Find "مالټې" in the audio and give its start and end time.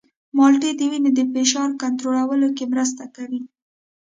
0.37-0.71